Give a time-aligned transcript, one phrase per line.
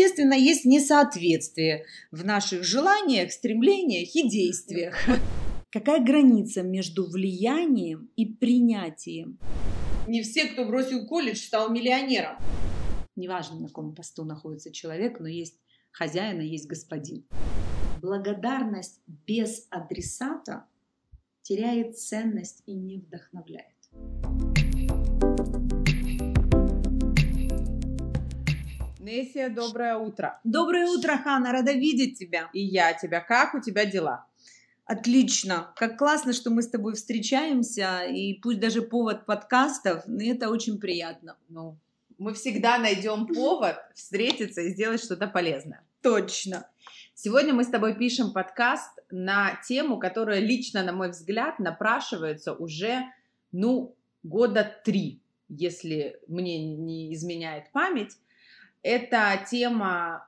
[0.00, 4.96] естественно, есть несоответствие в наших желаниях, стремлениях и действиях.
[5.70, 9.38] Какая граница между влиянием и принятием?
[10.08, 12.36] Не все, кто бросил колледж, стал миллионером.
[13.14, 15.60] Неважно, на каком посту находится человек, но есть
[15.92, 17.24] хозяин и есть господин.
[18.00, 20.64] Благодарность без адресата
[21.42, 23.76] теряет ценность и не вдохновляет.
[29.00, 30.38] Несия, доброе утро.
[30.44, 32.50] Доброе утро, Хана, рада видеть тебя.
[32.52, 33.20] И я тебя.
[33.20, 34.26] Как у тебя дела?
[34.84, 35.72] Отлично.
[35.76, 40.78] Как классно, что мы с тобой встречаемся, и пусть даже повод подкастов, но это очень
[40.78, 41.38] приятно.
[41.48, 41.78] Ну,
[42.18, 45.82] мы всегда найдем повод встретиться и сделать что-то полезное.
[46.02, 46.68] Точно.
[47.14, 53.04] Сегодня мы с тобой пишем подкаст на тему, которая лично, на мой взгляд, напрашивается уже,
[53.50, 58.18] ну, года три, если мне не изменяет память.
[58.82, 60.26] Это тема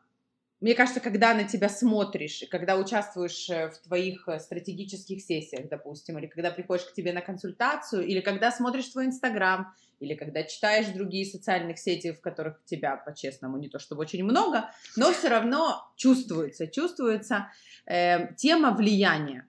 [0.63, 6.19] мне кажется, когда на тебя смотришь, когда участвуешь э, в твоих э, стратегических сессиях, допустим,
[6.19, 10.87] или когда приходишь к тебе на консультацию, или когда смотришь твой Инстаграм, или когда читаешь
[10.87, 15.83] другие социальных сети, в которых тебя, по-честному, не то чтобы очень много, но все равно
[15.97, 17.49] чувствуется, чувствуется
[17.87, 19.49] э, тема влияния.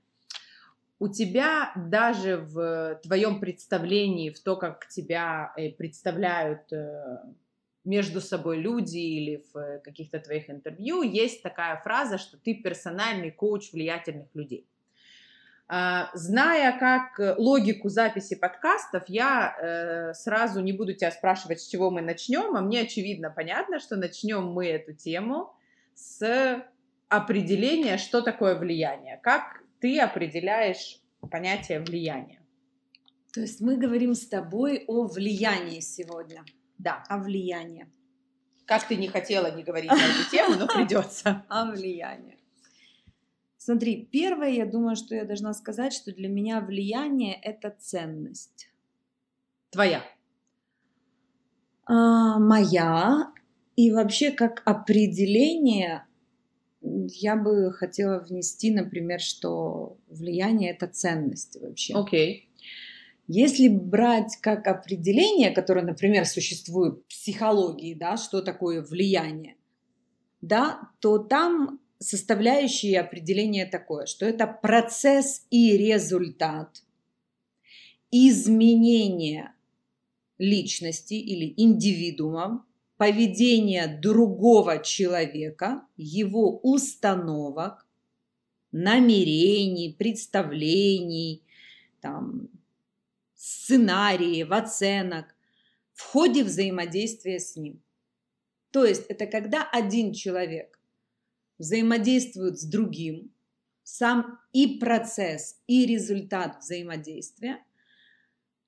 [0.97, 6.71] У тебя даже в твоем представлении, в то, как тебя э, представляют
[7.83, 13.31] между собой люди или в э, каких-то твоих интервью есть такая фраза, что ты персональный
[13.31, 14.67] коуч влиятельных людей.
[15.67, 21.67] А, зная как э, логику записи подкастов, я э, сразу не буду тебя спрашивать, с
[21.67, 25.53] чего мы начнем, а мне очевидно понятно, что начнем мы эту тему
[25.93, 26.65] с
[27.09, 29.19] определения, что такое влияние.
[29.23, 30.99] Как ты определяешь
[31.31, 32.41] понятие влияния?
[33.33, 36.43] То есть мы говорим с тобой о влиянии сегодня.
[36.83, 37.03] Да.
[37.07, 37.87] О влиянии.
[38.65, 41.45] Как ты не хотела не говорить на эту тему, но придется.
[41.49, 42.37] О влиянии.
[43.57, 48.69] Смотри, первое, я думаю, что я должна сказать, что для меня влияние– это ценность.
[49.69, 50.03] Твоя?
[51.85, 53.31] А, моя.
[53.77, 56.05] И вообще, как определение,
[56.81, 61.93] я бы хотела внести, например, что влияние– это ценность вообще.
[61.93, 62.49] Окей.
[62.49, 62.52] Okay.
[63.27, 69.55] Если брать как определение, которое, например, существует в психологии, да, что такое влияние,
[70.41, 76.83] да, то там составляющее определение такое, что это процесс и результат
[78.11, 79.55] изменения
[80.37, 82.65] личности или индивидуума,
[82.97, 87.87] поведения другого человека, его установок,
[88.71, 91.41] намерений, представлений,
[92.01, 92.49] там,
[93.43, 95.35] сценариев, оценок
[95.91, 97.83] в ходе взаимодействия с ним.
[98.71, 100.79] То есть это когда один человек
[101.57, 103.33] взаимодействует с другим,
[103.83, 107.61] сам и процесс, и результат взаимодействия,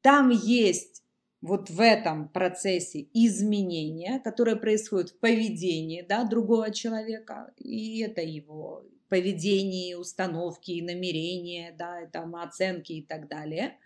[0.01, 1.03] там есть
[1.39, 8.83] вот в этом процессе изменения, которые происходят в поведении да, другого человека, и это его
[9.07, 13.77] поведение, установки, намерения, да, там, оценки и так далее.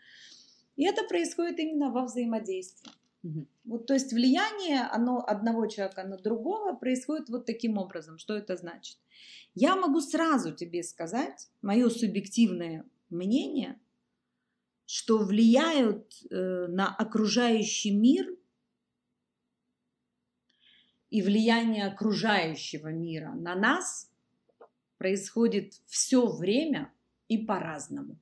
[0.80, 2.90] И это происходит именно во взаимодействии.
[3.24, 3.48] Угу.
[3.66, 8.18] Вот, то есть влияние оно, одного человека на другого происходит вот таким образом.
[8.18, 8.98] Что это значит?
[9.56, 13.78] Я могу сразу тебе сказать, мое субъективное мнение,
[14.86, 18.34] что влияют э, на окружающий мир
[21.10, 24.10] и влияние окружающего мира на нас
[24.98, 26.90] происходит все время
[27.28, 28.18] и по-разному.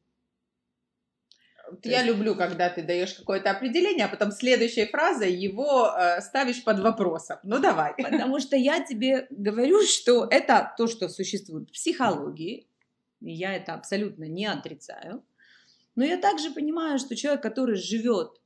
[1.84, 6.80] Я люблю, когда ты даешь какое-то определение, а потом следующей фразой его э, ставишь под
[6.80, 7.40] вопросом.
[7.44, 7.94] Ну давай.
[7.96, 12.68] Потому что я тебе говорю, что это то, что существует в психологии.
[13.22, 15.24] И я это абсолютно не отрицаю.
[15.96, 18.40] Но я также понимаю, что человек, который живет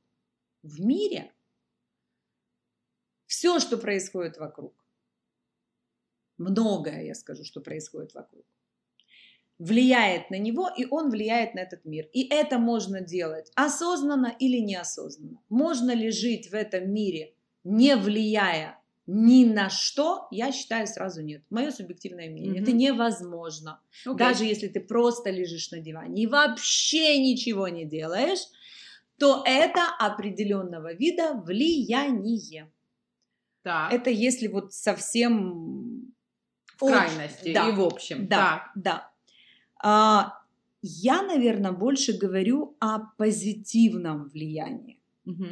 [0.62, 1.32] в мире,
[3.26, 4.74] все, что происходит вокруг,
[6.38, 8.44] многое, я скажу, что происходит вокруг,
[9.58, 12.08] влияет на него, и он влияет на этот мир.
[12.12, 15.38] И это можно делать осознанно или неосознанно.
[15.48, 17.34] Можно ли жить в этом мире,
[17.64, 21.42] не влияя ни на что, я считаю сразу нет.
[21.50, 22.60] Мое субъективное мнение.
[22.60, 22.62] Mm-hmm.
[22.62, 23.80] Это невозможно.
[24.06, 24.16] Okay.
[24.16, 28.40] Даже если ты просто лежишь на диване и вообще ничего не делаешь,
[29.18, 32.70] то это определенного вида влияние.
[33.62, 33.92] Так.
[33.92, 36.14] Это если вот совсем
[36.76, 37.68] в крайности да.
[37.68, 38.26] и в общем.
[38.28, 38.70] Да, так.
[38.74, 39.11] да.
[39.82, 40.34] А,
[40.80, 45.00] я, наверное, больше говорю о позитивном влиянии.
[45.26, 45.46] Угу.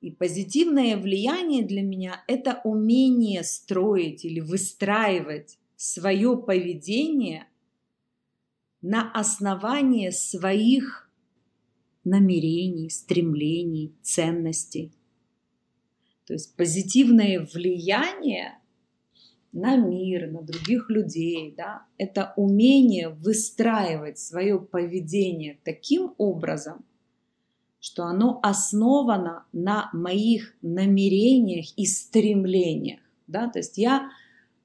[0.00, 7.46] И позитивное влияние для меня– это умение строить или выстраивать свое поведение
[8.80, 11.10] на основании своих
[12.04, 14.92] намерений, стремлений, ценностей.
[16.26, 18.59] То есть позитивное влияние
[19.52, 26.84] на мир, на других людей, да, это умение выстраивать свое поведение таким образом,
[27.80, 33.00] что оно основано на моих намерениях и стремлениях.
[33.26, 33.48] Да?
[33.48, 34.10] То есть я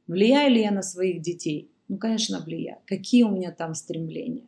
[0.07, 1.71] влияю ли я на своих детей?
[1.87, 2.79] Ну, конечно, влияю.
[2.85, 4.47] Какие у меня там стремления?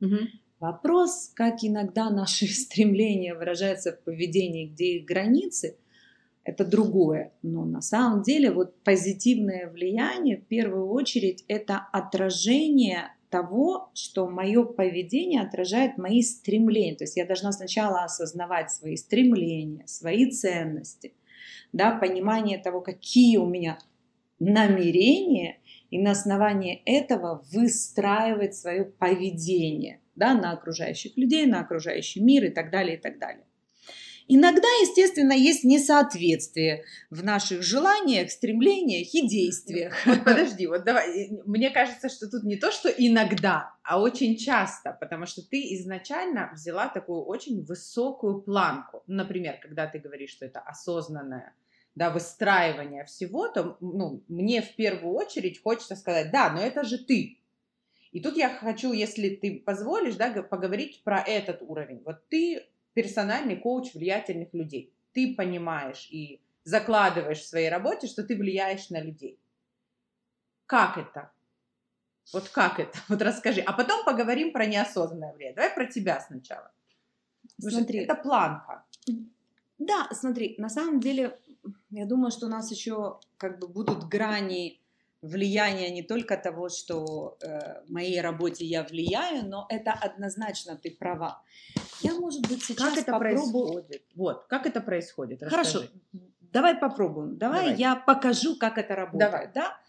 [0.00, 0.16] Угу.
[0.60, 5.76] Вопрос, как иногда наши стремления выражаются в поведении, где их границы,
[6.50, 7.32] это другое.
[7.42, 14.64] Но на самом деле вот позитивное влияние в первую очередь это отражение того, что мое
[14.64, 16.96] поведение отражает мои стремления.
[16.96, 21.14] То есть я должна сначала осознавать свои стремления, свои ценности,
[21.72, 23.78] да, понимание того, какие у меня
[24.40, 25.58] намерения,
[25.90, 32.50] и на основании этого выстраивать свое поведение да, на окружающих людей, на окружающий мир и
[32.50, 33.44] так далее, и так далее.
[34.32, 39.92] Иногда, естественно, есть несоответствие в наших желаниях, стремлениях и действиях.
[40.06, 41.30] Вот подожди, вот давай.
[41.46, 46.48] Мне кажется, что тут не то, что иногда, а очень часто, потому что ты изначально
[46.54, 49.02] взяла такую очень высокую планку.
[49.08, 51.56] Например, когда ты говоришь, что это осознанное
[51.96, 56.98] да, выстраивание всего, то ну, мне в первую очередь хочется сказать, да, но это же
[56.98, 57.40] ты.
[58.12, 62.02] И тут я хочу, если ты позволишь, да, поговорить про этот уровень.
[62.04, 64.92] Вот ты персональный коуч влиятельных людей.
[65.12, 69.38] Ты понимаешь и закладываешь в своей работе, что ты влияешь на людей.
[70.66, 71.32] Как это?
[72.32, 72.98] Вот как это?
[73.08, 73.60] Вот расскажи.
[73.60, 75.56] А потом поговорим про неосознанное влияние.
[75.56, 76.70] Давай про тебя сначала.
[77.58, 78.00] Смотри.
[78.00, 78.84] Это планка.
[79.78, 81.38] Да, смотри, на самом деле,
[81.90, 84.80] я думаю, что у нас еще как бы будут грани
[85.22, 90.90] влияние не только того, что э, в моей работе я влияю, но это однозначно ты
[90.90, 91.42] права.
[92.02, 93.82] Я, может быть, сейчас как это попробую...
[93.82, 94.02] происходит?
[94.14, 95.42] Вот, как это происходит?
[95.42, 95.70] Расскажи.
[95.70, 95.88] Хорошо,
[96.52, 97.36] давай попробуем.
[97.36, 99.30] Давай, давай я покажу, как это работает.
[99.30, 99.50] Давай.
[99.54, 99.80] Да?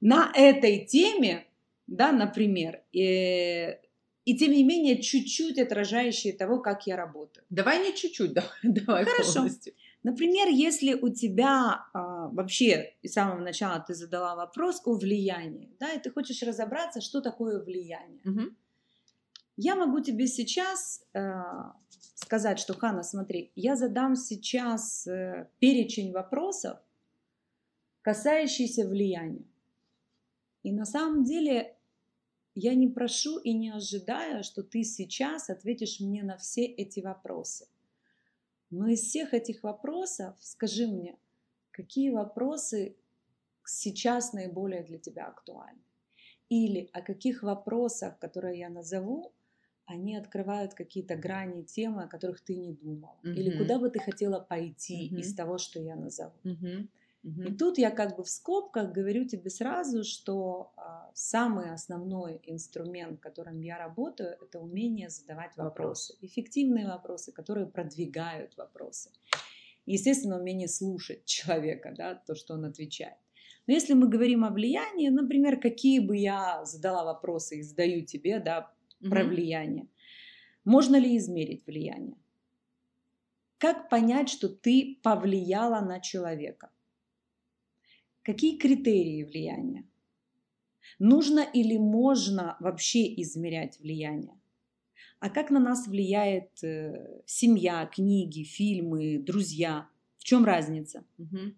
[0.00, 1.46] На этой теме,
[1.86, 3.80] да, например, э,
[4.24, 7.44] и тем не менее чуть-чуть отражающие того, как я работаю.
[7.50, 9.34] Давай не чуть-чуть, давай, давай Хорошо.
[9.34, 9.74] полностью.
[10.02, 15.92] Например, если у тебя а, вообще с самого начала ты задала вопрос о влиянии, да,
[15.92, 18.22] и ты хочешь разобраться, что такое влияние.
[18.24, 18.54] Угу.
[19.62, 21.20] Я могу тебе сейчас э,
[22.14, 26.78] сказать, что, Хана, смотри, я задам сейчас э, перечень вопросов,
[28.00, 29.44] касающийся влияния.
[30.62, 31.76] И на самом деле
[32.54, 37.68] я не прошу и не ожидаю, что ты сейчас ответишь мне на все эти вопросы.
[38.70, 41.18] Но из всех этих вопросов скажи мне,
[41.70, 42.96] какие вопросы
[43.66, 45.82] сейчас наиболее для тебя актуальны?
[46.48, 49.34] Или о каких вопросах, которые я назову,
[49.90, 53.16] они открывают какие-то грани темы, о которых ты не думал.
[53.22, 53.34] Mm-hmm.
[53.34, 55.18] Или куда бы ты хотела пойти mm-hmm.
[55.18, 56.32] из того, что я назову.
[56.44, 56.88] Mm-hmm.
[57.22, 57.42] Угу.
[57.42, 63.20] И тут я как бы в скобках говорю тебе сразу, что а, самый основной инструмент,
[63.20, 66.14] которым я работаю, это умение задавать вопросы.
[66.14, 66.18] Вопрос.
[66.22, 69.10] Эффективные вопросы, которые продвигают вопросы.
[69.84, 73.18] Естественно, умение слушать человека, да, то, что он отвечает.
[73.66, 78.40] Но если мы говорим о влиянии, например, какие бы я задала вопросы и задаю тебе,
[78.40, 79.10] да, угу.
[79.10, 79.88] про влияние.
[80.64, 82.16] Можно ли измерить влияние?
[83.58, 86.70] Как понять, что ты повлияла на человека?
[88.22, 89.86] Какие критерии влияния?
[90.98, 94.40] Нужно или можно вообще измерять влияние?
[95.18, 99.88] А как на нас влияет э, семья, книги, фильмы, друзья?
[100.16, 101.04] В чем разница?
[101.18, 101.54] Угу.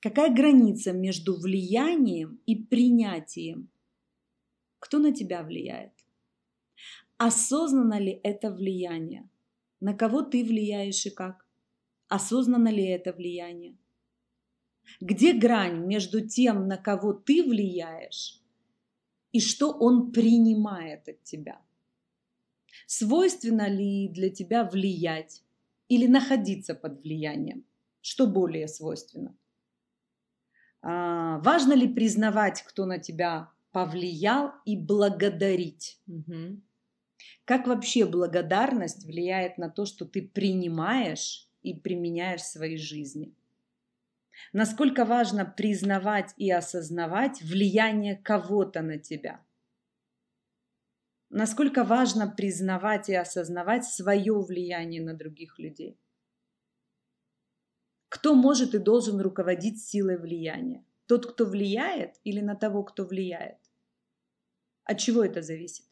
[0.00, 3.68] Какая граница между влиянием и принятием?
[4.78, 5.92] Кто на тебя влияет?
[7.24, 9.28] Осознанно ли это влияние?
[9.78, 11.46] На кого ты влияешь и как?
[12.08, 13.76] Осознанно ли это влияние?
[15.00, 18.42] Где грань между тем, на кого ты влияешь,
[19.30, 21.60] и что он принимает от тебя?
[22.88, 25.44] Свойственно ли для тебя влиять
[25.86, 27.64] или находиться под влиянием?
[28.00, 29.36] Что более свойственно?
[30.80, 36.00] А, важно ли признавать, кто на тебя повлиял, и благодарить?
[36.08, 36.60] Угу.
[37.44, 43.34] Как вообще благодарность влияет на то, что ты принимаешь и применяешь в своей жизни?
[44.52, 49.40] Насколько важно признавать и осознавать влияние кого-то на тебя?
[51.30, 55.98] Насколько важно признавать и осознавать свое влияние на других людей?
[58.10, 60.84] Кто может и должен руководить силой влияния?
[61.06, 63.56] Тот, кто влияет или на того, кто влияет?
[64.84, 65.86] От чего это зависит?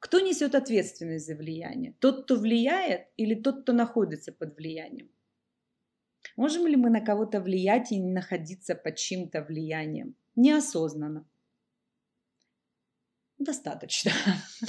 [0.00, 1.94] Кто несет ответственность за влияние?
[2.00, 5.10] Тот, кто влияет или тот, кто находится под влиянием?
[6.36, 10.16] Можем ли мы на кого-то влиять и не находиться под чьим-то влиянием?
[10.36, 11.26] Неосознанно.
[13.38, 14.12] Достаточно.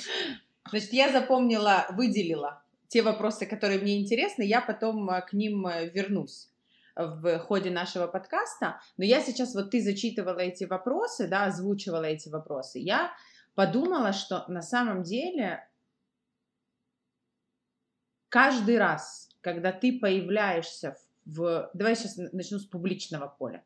[0.69, 5.89] Значит, я запомнила, выделила те вопросы, которые мне интересны, я потом э, к ним э,
[5.89, 6.49] вернусь
[6.95, 8.81] в ходе нашего подкаста.
[8.97, 12.79] Но я сейчас, вот ты зачитывала эти вопросы, да, озвучивала эти вопросы.
[12.79, 13.13] Я
[13.55, 15.67] подумала, что на самом деле
[18.29, 21.69] каждый раз, когда ты появляешься в...
[21.73, 23.63] Давай сейчас начну с публичного поля.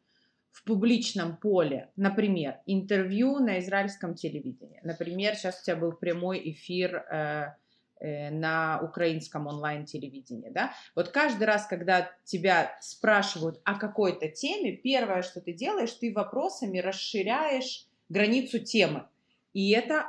[0.52, 4.80] В публичном поле, например, интервью на израильском телевидении.
[4.84, 7.56] Например, сейчас у тебя был прямой эфир э,
[8.00, 15.24] э, на украинском онлайн-телевидении, да, вот каждый раз, когда тебя спрашивают о какой-то теме, первое,
[15.24, 19.10] что ты делаешь, ты вопросами расширяешь границу темы.
[19.56, 20.06] И это,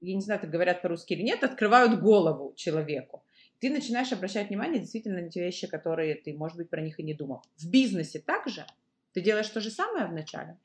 [0.00, 3.22] я не знаю, так говорят по-русски или нет, открывают голову человеку.
[3.60, 7.04] Ты начинаешь обращать внимание действительно на те вещи, которые ты, может быть, про них и
[7.04, 7.42] не думал.
[7.56, 8.66] В бизнесе также
[9.12, 10.58] ты делаешь то же самое вначале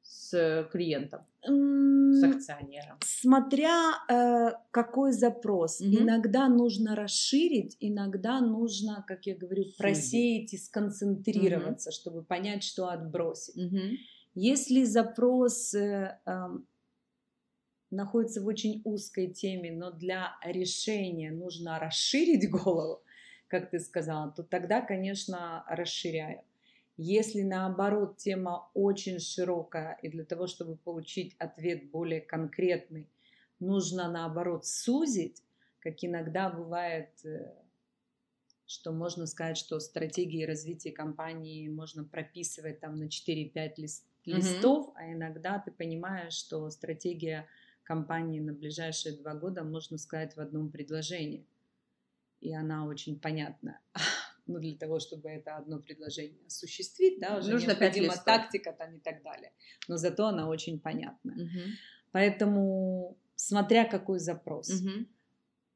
[0.00, 2.98] с клиентом, с акционером?
[3.04, 5.82] Смотря э, какой запрос.
[5.82, 5.90] Угу.
[5.90, 11.94] Иногда нужно расширить, иногда нужно, как я говорю, просеять и сконцентрироваться, угу.
[11.94, 13.62] чтобы понять, что отбросить.
[13.62, 13.80] Угу.
[14.34, 16.48] Если запрос э, э,
[17.92, 23.02] находится в очень узкой теме, но для решения нужно расширить голову,
[23.48, 26.42] как ты сказала, то тогда, конечно, расширяю.
[26.96, 33.08] Если наоборот тема очень широкая, и для того, чтобы получить ответ более конкретный,
[33.60, 35.42] нужно наоборот сузить,
[35.80, 37.54] как иногда бывает, э,
[38.66, 44.92] что можно сказать, что стратегии развития компании можно прописывать там на 4-5 лист, листов, mm-hmm.
[44.96, 47.48] а иногда ты понимаешь, что стратегия
[47.84, 51.46] компании на ближайшие два года можно сказать в одном предложении.
[52.40, 53.80] И она очень понятна.
[54.46, 58.98] Но для того, чтобы это одно предложение осуществить, да, уже Нужно необходима тактика там и
[58.98, 59.52] так далее.
[59.88, 61.32] Но зато она очень понятна.
[61.32, 61.60] Угу.
[62.10, 64.68] Поэтому, смотря какой запрос.
[64.68, 65.06] Угу.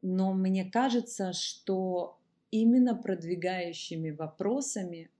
[0.02, 2.18] Но мне кажется, что
[2.50, 5.10] именно продвигающими вопросами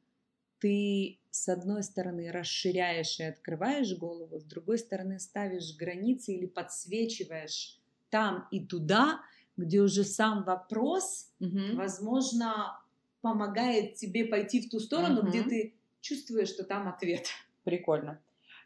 [0.58, 7.78] ты с одной стороны расширяешь и открываешь голову, с другой стороны ставишь границы или подсвечиваешь
[8.10, 9.20] там и туда,
[9.56, 11.74] где уже сам вопрос, угу.
[11.74, 12.80] возможно,
[13.20, 15.28] помогает тебе пойти в ту сторону, угу.
[15.28, 17.26] где ты чувствуешь, что там ответ.
[17.64, 18.20] Прикольно.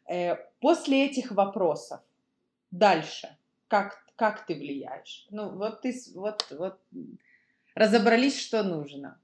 [0.08, 2.00] Э, после этих вопросов
[2.70, 3.36] дальше,
[3.68, 5.26] как, как ты влияешь?
[5.30, 6.80] Ну, вот ты вот, вот
[7.74, 9.18] разобрались, что нужно.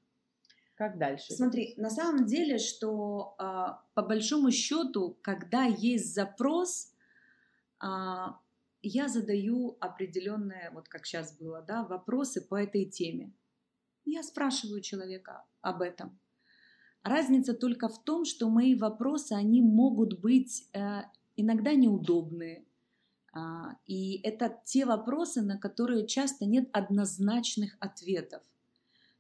[0.77, 1.33] Как дальше?
[1.33, 6.93] Смотри, на самом деле, что а, по большому счету, когда есть запрос,
[7.81, 8.39] а,
[8.83, 13.33] я задаю определенные, вот как сейчас было, да, вопросы по этой теме.
[14.05, 16.19] Я спрашиваю человека об этом.
[17.03, 21.03] Разница только в том, что мои вопросы, они могут быть э,
[21.37, 22.67] иногда неудобные.
[23.33, 28.43] А, и это те вопросы, на которые часто нет однозначных ответов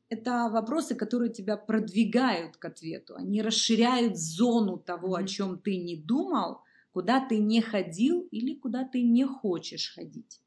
[0.08, 3.16] это вопросы, которые тебя продвигают к ответу.
[3.16, 8.84] Они расширяют зону того, о чем ты не думал, куда ты не ходил или куда
[8.84, 10.40] ты не хочешь ходить.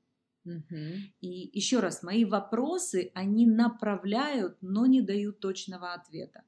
[0.48, 0.96] Mm-hmm.
[1.22, 6.44] И еще раз, мои вопросы, они направляют, но не дают точного ответа.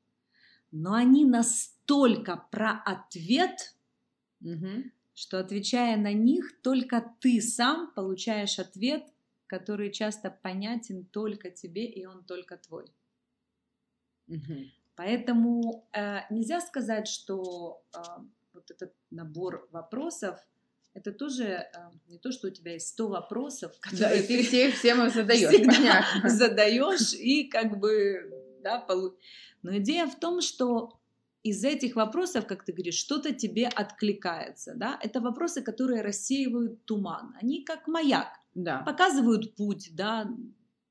[0.71, 3.75] Но они настолько про ответ,
[4.41, 4.89] mm-hmm.
[5.13, 9.03] что отвечая на них, только ты сам получаешь ответ,
[9.47, 12.85] который часто понятен только тебе, и он только твой.
[14.31, 14.59] Угу.
[14.95, 17.99] Поэтому э, нельзя сказать, что э,
[18.53, 20.39] вот этот набор вопросов
[20.93, 21.67] это тоже э,
[22.07, 26.31] не то, что у тебя есть 100 вопросов, которые да, ты все всем задаешь.
[26.31, 29.17] Задаешь и как бы, да, полу...
[29.63, 30.99] Но идея в том, что
[31.43, 34.99] из этих вопросов, как ты говоришь, что-то тебе откликается, да?
[35.01, 37.35] Это вопросы, которые рассеивают туман.
[37.41, 38.79] Они как маяк, да.
[38.79, 40.29] показывают путь, да,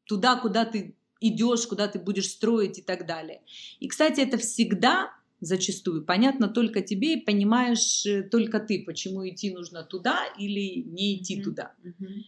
[0.04, 3.42] туда, куда ты идешь, куда ты будешь строить и так далее.
[3.78, 9.50] И, кстати, это всегда зачастую понятно только тебе и понимаешь э, только ты, почему идти
[9.50, 11.42] нужно туда или не идти mm-hmm.
[11.42, 11.74] туда.
[11.82, 12.22] Mm-hmm.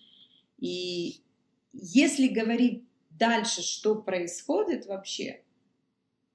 [0.58, 1.20] И
[1.72, 5.42] если говорить дальше, что происходит вообще,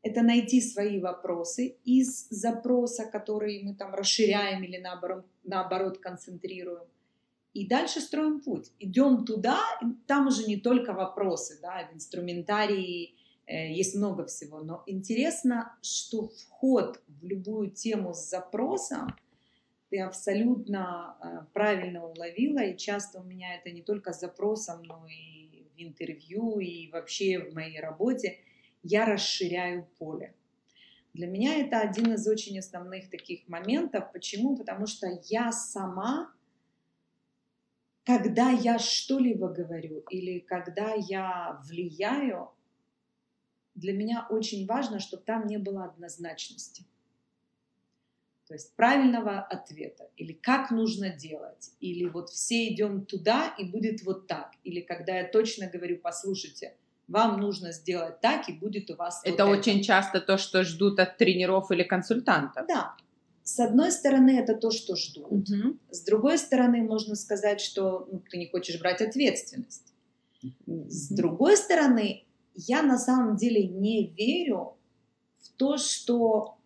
[0.04, 6.86] это найти свои вопросы из запроса, который мы там расширяем или наоборот, наоборот концентрируем,
[7.62, 8.72] и дальше строим путь.
[8.80, 9.60] Идем туда,
[10.06, 16.28] там уже не только вопросы, да, в инструментарии Э, есть много всего, но интересно, что
[16.28, 19.16] вход в любую тему с запросом
[19.90, 25.08] ты абсолютно э, правильно уловила, и часто у меня это не только с запросом, но
[25.08, 28.38] и в интервью, и вообще в моей работе,
[28.84, 30.34] я расширяю поле.
[31.14, 34.12] Для меня это один из очень основных таких моментов.
[34.12, 34.58] Почему?
[34.58, 36.32] Потому что я сама,
[38.08, 42.50] когда я что-либо говорю или когда я влияю,
[43.76, 46.86] для меня очень важно, чтобы там не было однозначности.
[48.48, 54.04] То есть правильного ответа, или как нужно делать, или вот все идем туда и будет
[54.04, 56.78] вот так, или когда я точно говорю, послушайте,
[57.10, 59.20] вам нужно сделать так и будет у вас.
[59.26, 59.84] Это вот очень это.
[59.84, 62.68] часто то, что ждут от тренеров или консультантов.
[62.70, 62.96] Да.
[63.48, 65.32] С одной стороны, это то, что ждут.
[65.32, 65.78] Угу.
[65.90, 69.94] С другой стороны, можно сказать, что ну, ты не хочешь брать ответственность.
[70.44, 70.90] Угу.
[70.90, 72.26] С другой стороны,
[72.56, 74.76] я на самом деле не верю
[75.40, 76.58] в то, что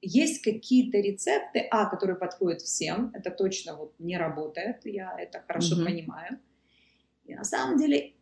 [0.00, 5.80] есть какие-то рецепты, а, которые подходят всем, это точно вот не работает, я это хорошо
[5.80, 6.40] mm понимаю.
[7.26, 8.14] И на самом деле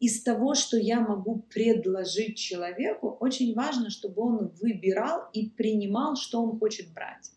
[0.00, 6.42] из того, что я могу предложить человеку, очень важно, чтобы он выбирал и принимал, что
[6.42, 7.30] он хочет брать.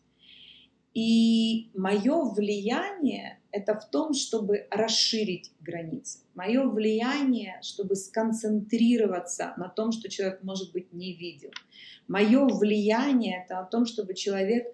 [0.94, 6.20] И мое влияние это в том, чтобы расширить границы.
[6.36, 11.52] Мое влияние, чтобы сконцентрироваться на том, что человек, может быть, не видел.
[12.08, 14.68] Мое влияние это о том, чтобы человек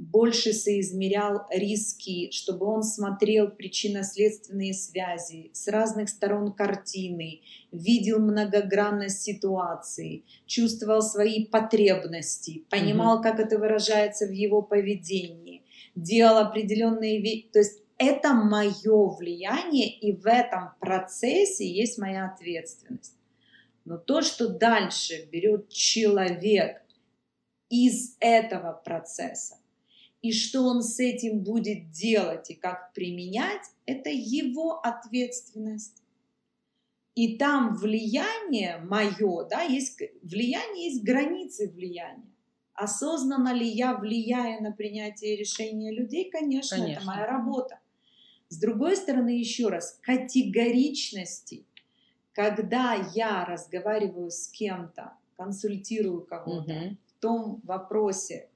[0.00, 10.24] больше соизмерял риски, чтобы он смотрел причинно-следственные связи с разных сторон картины, видел многогранность ситуации,
[10.46, 13.22] чувствовал свои потребности, понимал, mm-hmm.
[13.22, 15.64] как это выражается в его поведении,
[15.94, 17.50] делал определенные вещи.
[17.52, 23.18] То есть это мое влияние, и в этом процессе есть моя ответственность.
[23.84, 26.80] Но то, что дальше берет человек
[27.68, 29.59] из этого процесса,
[30.22, 36.02] и что он с этим будет делать и как применять, это его ответственность.
[37.14, 42.30] И там влияние мое, да, есть влияние, есть границы влияния.
[42.74, 46.30] Осознанно ли я влияю на принятие решения людей?
[46.30, 46.98] Конечно, Конечно.
[46.98, 47.78] это моя работа.
[48.48, 51.66] С другой стороны, еще раз, категоричности,
[52.32, 56.96] когда я разговариваю с кем-то, консультирую кого-то угу.
[57.06, 58.49] в том вопросе,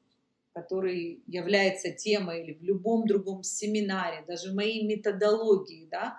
[0.54, 6.16] который является темой или в любом другом семинаре, даже в моей методологии, да,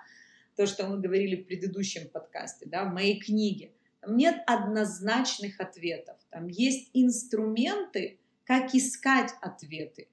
[0.56, 3.72] то, что мы говорили в предыдущем подкасте, да, в моей книге,
[4.02, 6.18] там нет однозначных ответов.
[6.30, 10.08] Там есть инструменты, как искать ответы.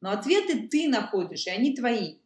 [0.00, 2.16] Но ответы ты находишь, и они твои.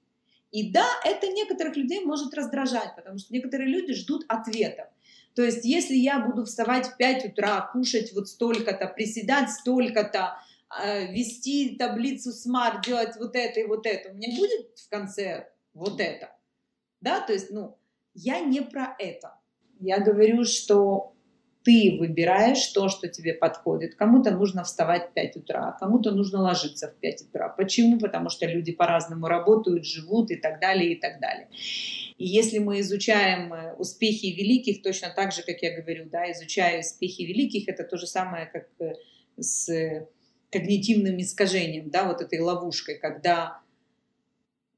[0.51, 4.87] И да, это некоторых людей может раздражать, потому что некоторые люди ждут ответов.
[5.35, 10.37] То есть, если я буду вставать в 5 утра, кушать вот столько-то, приседать столько-то,
[11.11, 16.01] вести таблицу Smart, делать вот это и вот это, у меня будет в конце вот
[16.01, 16.31] это.
[17.01, 17.79] Да, то есть, ну,
[18.15, 19.35] я не про это.
[19.81, 21.13] Я говорю, что
[21.65, 23.95] ты выбираешь то, что тебе подходит.
[23.95, 27.49] Кому-то нужно вставать в 5 утра, кому-то нужно ложиться в 5 утра.
[27.49, 27.99] Почему?
[27.99, 31.49] Потому что люди по-разному работают, живут и так далее, и так далее.
[32.19, 36.81] И если мы изучаем э, успехи великих, точно так же, как я говорю, да, изучая
[36.81, 38.95] успехи великих, это то же самое, как э,
[39.39, 40.07] с
[40.53, 43.63] когнитивным искажением, да, вот этой ловушкой, когда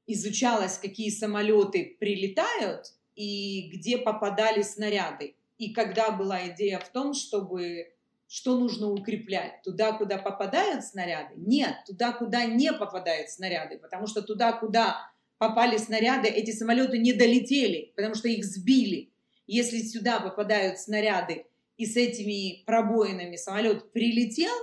[0.07, 5.35] изучалось, какие самолеты прилетают и где попадали снаряды.
[5.57, 7.91] И когда была идея в том, чтобы
[8.27, 9.61] что нужно укреплять?
[9.63, 11.35] Туда, куда попадают снаряды?
[11.37, 17.13] Нет, туда, куда не попадают снаряды, потому что туда, куда попали снаряды, эти самолеты не
[17.13, 19.11] долетели, потому что их сбили.
[19.47, 21.45] Если сюда попадают снаряды,
[21.77, 24.53] и с этими пробоинами самолет прилетел,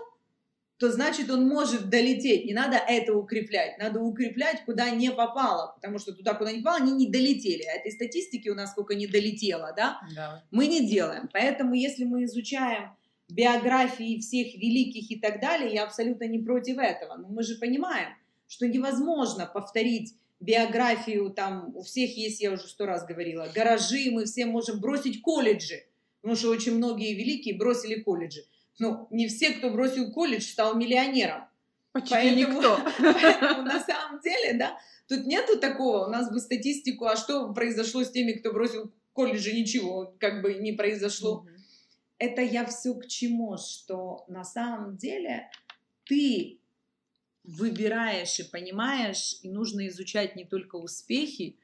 [0.82, 2.44] то значит он может долететь.
[2.44, 3.78] Не надо это укреплять.
[3.78, 5.74] Надо укреплять, куда не попало.
[5.76, 7.62] Потому что туда, куда не попало, они не долетели.
[7.62, 10.00] А этой статистики у нас сколько не долетело, да?
[10.16, 10.42] да.
[10.50, 11.30] Мы не делаем.
[11.32, 12.96] Поэтому если мы изучаем
[13.28, 17.14] биографии всех великих и так далее, я абсолютно не против этого.
[17.14, 18.16] Но мы же понимаем,
[18.48, 24.24] что невозможно повторить биографию, там у всех есть, я уже сто раз говорила, гаражи, мы
[24.24, 25.84] все можем бросить колледжи,
[26.20, 28.42] потому что очень многие великие бросили колледжи
[28.78, 31.44] ну, не все, кто бросил колледж, стал миллионером.
[31.92, 32.80] Почти поэтому, никто.
[32.98, 36.06] Поэтому на самом деле, да, тут нету такого.
[36.06, 40.54] У нас бы статистику, а что произошло с теми, кто бросил колледж, ничего как бы
[40.54, 41.46] не произошло.
[42.18, 45.50] Это я все к чему, что на самом деле
[46.04, 46.60] ты
[47.44, 51.56] выбираешь и понимаешь, и нужно изучать не только успехи,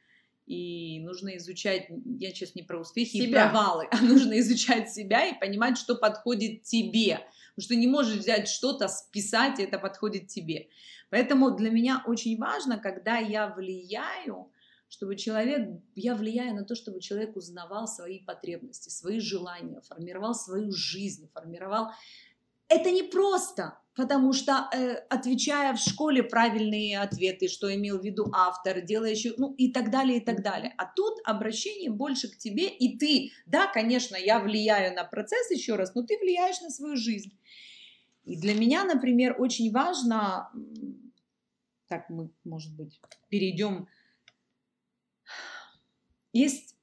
[0.49, 3.27] и нужно изучать, я сейчас не про успехи Себя.
[3.27, 7.21] и провалы, а нужно изучать себя и понимать, что подходит тебе.
[7.55, 10.69] Потому что не можешь взять что-то, списать, и это подходит тебе.
[11.11, 14.51] Поэтому для меня очень важно, когда я влияю,
[14.89, 20.73] чтобы человек, я влияю на то, чтобы человек узнавал свои потребности, свои желания, формировал свою
[20.73, 21.89] жизнь, формировал...
[22.71, 28.31] Это не просто, потому что, э, отвечая в школе правильные ответы, что имел в виду
[28.33, 30.73] автор, делающий, ну и так далее, и так далее.
[30.79, 35.75] А тут обращение больше к тебе, и ты, да, конечно, я влияю на процесс еще
[35.75, 37.37] раз, но ты влияешь на свою жизнь.
[38.25, 40.49] И для меня, например, очень важно,
[41.89, 43.89] так мы, может быть, перейдем,
[46.33, 46.77] есть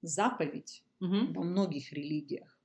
[0.00, 1.34] заповедь Мгм.
[1.34, 2.58] во многих религиях.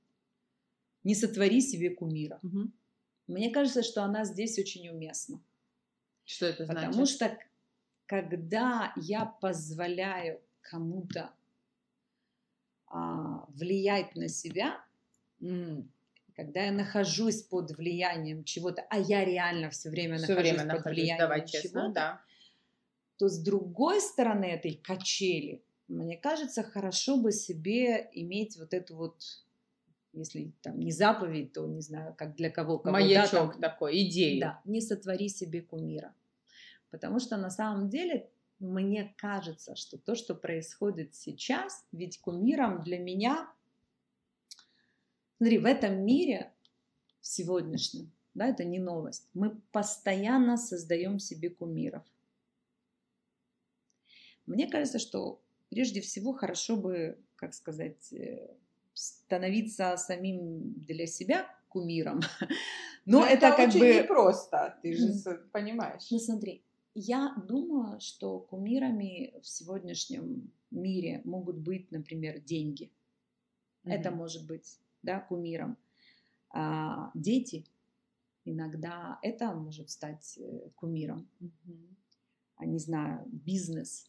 [1.02, 2.38] Не сотвори себе кумира.
[2.42, 2.72] Мгм.
[3.26, 5.40] Мне кажется, что она здесь очень уместна.
[6.24, 6.84] Что это значит?
[6.86, 7.38] Потому что
[8.06, 11.32] когда я позволяю кому-то
[12.86, 14.84] а, влиять на себя,
[16.36, 20.68] когда я нахожусь под влиянием чего-то, а я реально все время Всё нахожусь время под
[20.78, 22.20] нахожусь, влиянием давай чего-то, да.
[23.18, 29.43] то с другой стороны этой качели, мне кажется, хорошо бы себе иметь вот эту вот,
[30.14, 34.02] если там не заповедь, то не знаю, как для кого, кого да, Маячок там, такой,
[34.02, 34.40] идею.
[34.40, 36.14] Да, не сотвори себе кумира.
[36.90, 42.98] Потому что на самом деле мне кажется, что то, что происходит сейчас, ведь кумиром для
[42.98, 43.52] меня,
[45.36, 46.52] смотри, в этом мире
[47.20, 52.04] в сегодняшнем, да, это не новость, мы постоянно создаем себе кумиров.
[54.46, 58.56] Мне кажется, что прежде всего хорошо бы, как сказать, э,
[58.94, 62.20] становиться самим для себя кумиром.
[63.06, 63.94] Но это, как очень бы...
[63.94, 66.02] непросто, ты же с- понимаешь.
[66.10, 72.90] Ну смотри, я думаю, что кумирами в сегодняшнем мире могут быть, например, деньги.
[73.84, 74.18] Это Мгм.
[74.18, 75.76] может быть, да, кумиром.
[76.50, 77.66] А, дети
[78.44, 81.28] иногда это может стать э, кумиром.
[81.40, 81.96] Мгм.
[82.56, 84.08] А не знаю, бизнес.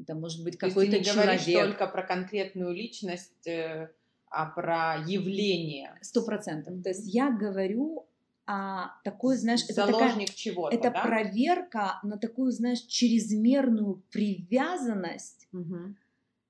[0.00, 1.78] Это может быть То есть ты какой-то не говоришь человек.
[1.78, 3.90] только про конкретную личность, э,
[4.30, 5.98] а про явление.
[6.00, 6.82] Сто процентов.
[6.82, 8.06] То есть я говорю
[8.46, 11.02] о такой, знаешь, это такая Заложник чего-то, это да?
[11.02, 15.96] проверка на такую, знаешь, чрезмерную привязанность Мгм.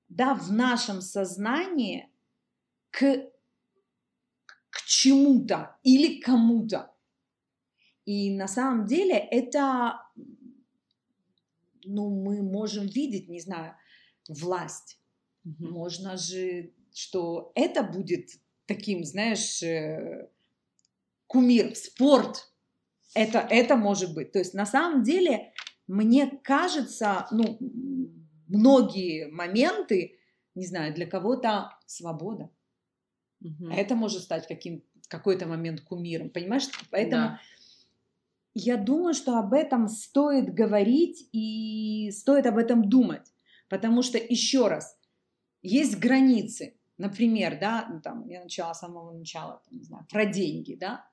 [0.09, 2.09] да, в нашем сознании
[2.89, 3.29] к,
[4.69, 6.91] к чему-то или кому-то.
[8.05, 10.01] И на самом деле это,
[11.83, 13.75] ну, мы можем видеть, не знаю,
[14.27, 14.99] власть.
[15.43, 15.71] Мгм.
[15.71, 18.29] Можно же, что это будет
[18.65, 20.29] таким, знаешь, э,
[21.27, 22.51] кумир, спорт.
[23.13, 24.31] Это, это может быть.
[24.31, 25.53] То есть на самом деле,
[25.87, 27.57] мне кажется, ну,
[28.47, 30.19] многие моменты,
[30.55, 32.49] не знаю, для кого-то свобода.
[33.71, 36.69] А это может стать каким какой-то момент кумиром, понимаешь?
[36.89, 37.39] Поэтому Да.
[38.53, 43.31] Я думаю, что об этом стоит говорить и стоит об этом думать.
[43.69, 44.97] Потому что, еще раз,
[45.61, 46.77] есть границы.
[46.97, 51.05] Например, да, ну, там, я начала с самого начала, там, не знаю, про деньги, да.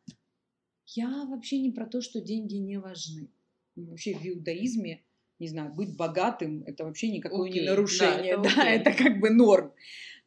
[0.87, 3.31] Я вообще не про то, что деньги не важны.
[3.77, 5.05] Ну, Вообще в иудаизме,
[5.39, 9.21] не знаю, быть богатым, это вообще никакое Окей, не да, нарушение, это да, это как
[9.21, 9.73] бы норм.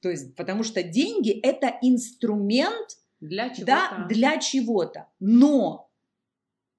[0.02, 3.66] То есть, потому что деньги– это инструмент, Для чего-то.
[3.66, 5.08] да, для чего-то.
[5.20, 5.91] Но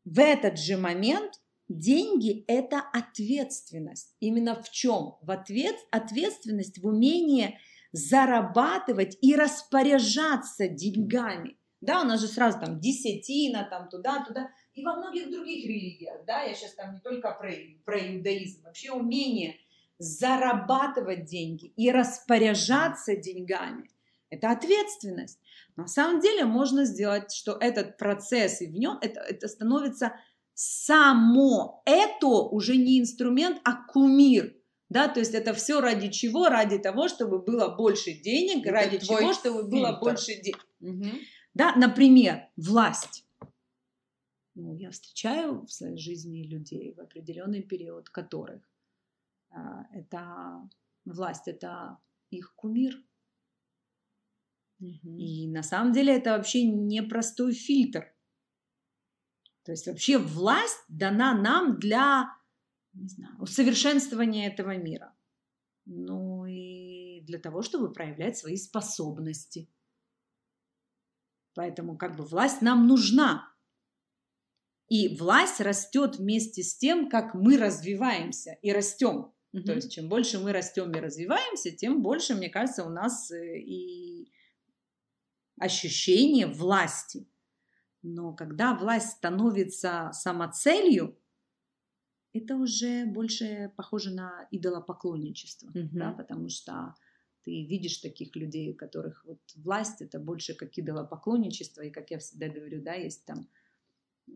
[0.04, 4.16] в этот же момент деньги– это ответственность.
[4.20, 5.16] Именно в чем?
[5.22, 7.58] В ответ, ответственность в умении
[7.92, 11.56] зарабатывать и распоряжаться деньгами.
[11.80, 14.50] Да, у нас же сразу там десятина, там туда-туда.
[14.74, 17.52] И во многих других религиях, да, я сейчас там не только про,
[17.84, 19.56] про иудаизм, вообще умение
[19.98, 23.90] зарабатывать деньги и распоряжаться деньгами.
[24.30, 25.38] Это ответственность.
[25.76, 30.12] На самом деле можно сделать, что этот процесс и в нем это, это становится
[30.54, 34.54] само это уже не инструмент, а кумир.
[34.88, 36.48] Да, то есть это все ради чего?
[36.48, 40.66] Ради того, чтобы было больше денег, Это ради чего, чтобы было больше денег.
[40.80, 41.12] Мгм.
[41.54, 43.24] Да, например, власть.
[44.54, 48.62] Ну, я встречаю в своей жизни людей в определенный период, которых
[49.50, 50.68] а, это
[51.06, 51.98] власть, это
[52.30, 53.02] их кумир.
[54.82, 58.12] И на самом деле это вообще непростой фильтр.
[59.64, 62.28] То есть вообще власть дана нам для
[62.92, 65.14] не знаю, усовершенствования этого мира.
[65.84, 69.70] Ну и для того, чтобы проявлять свои способности.
[71.54, 73.48] Поэтому как бы власть нам нужна.
[74.88, 79.32] И власть растет вместе с тем, как мы развиваемся и растем.
[79.52, 79.62] Угу.
[79.64, 83.58] То есть чем больше мы растем и развиваемся, тем больше, мне кажется, у нас э,
[83.58, 84.32] и
[85.58, 87.28] ощущение власти.
[88.02, 91.18] Но когда власть становится самоцелью,
[92.32, 95.88] это уже больше похоже на идолопоклонничество, угу.
[95.92, 96.94] да, потому что
[97.42, 102.18] ты видишь таких людей, у которых вот власть это больше как идолопоклонничество, и как я
[102.18, 103.48] всегда говорю, да, есть там,
[104.28, 104.32] э,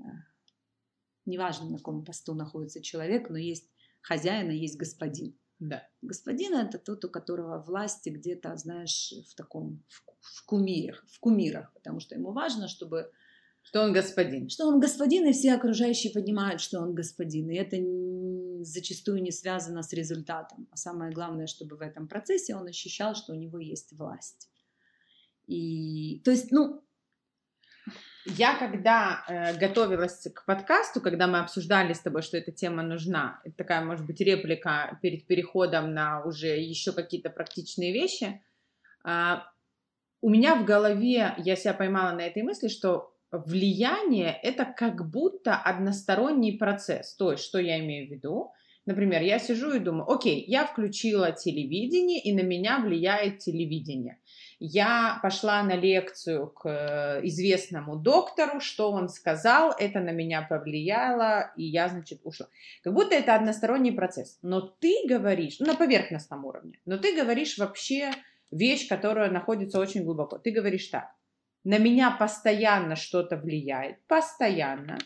[1.24, 3.70] неважно на каком посту находится человек, но есть
[4.02, 5.38] хозяин, и есть господин.
[5.58, 5.82] Да.
[6.02, 11.72] Господин это тот, у которого власти где-то, знаешь, в таком, в, в кумирах, в кумирах,
[11.72, 13.10] потому что ему важно, чтобы
[13.62, 14.48] что он господин.
[14.48, 17.50] Что он господин, и все окружающие понимают, что он господин.
[17.50, 17.76] И это
[18.64, 20.68] зачастую не связано с результатом.
[20.70, 24.48] А самое главное, чтобы в этом процессе он ощущал, что у него есть власть.
[25.48, 26.85] И, то есть, ну...
[28.28, 33.40] Я когда э, готовилась к подкасту, когда мы обсуждали с тобой, что эта тема нужна,
[33.44, 38.42] это такая, может быть, реплика перед переходом на уже еще какие-то практичные вещи,
[39.04, 39.36] э,
[40.22, 45.54] у меня в голове, я себя поймала на этой мысли, что влияние это как будто
[45.54, 47.14] односторонний процесс.
[47.14, 48.50] То есть, что я имею в виду?
[48.86, 54.18] Например, я сижу и думаю, окей, я включила телевидение, и на меня влияет телевидение.
[54.58, 61.52] Я пошла на лекцию к э, известному доктору, что он сказал, это на меня повлияло,
[61.56, 62.48] и я, значит, ушла.
[62.82, 64.38] Как будто это односторонний процесс.
[64.40, 68.12] Но ты говоришь, ну, на поверхностном уровне, но ты говоришь вообще
[68.50, 70.38] вещь, которая находится очень глубоко.
[70.38, 71.10] Ты говоришь так,
[71.64, 74.98] на меня постоянно что-то влияет, постоянно.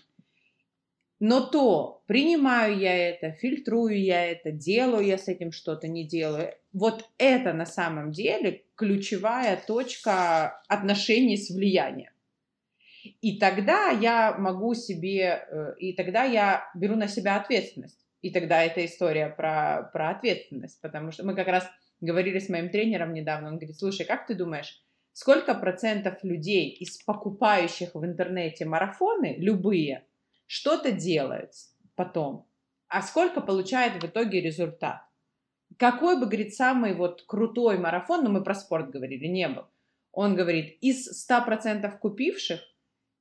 [1.20, 6.54] Но то, принимаю я это, фильтрую я это, делаю я с этим что-то, не делаю.
[6.72, 12.10] Вот это на самом деле ключевая точка отношений с влиянием.
[13.20, 17.98] И тогда я могу себе, э, и тогда я беру на себя ответственность.
[18.22, 21.68] И тогда это история про, про ответственность, потому что мы как раз
[22.00, 26.98] говорили с моим тренером недавно, он говорит, слушай, как ты думаешь, сколько процентов людей из
[27.02, 30.04] покупающих в интернете марафоны, любые,
[30.50, 31.52] что-то делают
[31.94, 32.44] потом,
[32.88, 35.00] а сколько получает в итоге результат.
[35.76, 39.66] Какой бы, говорит, самый вот крутой марафон, ну мы про спорт говорили, не был,
[40.10, 42.60] он говорит, из 100% купивших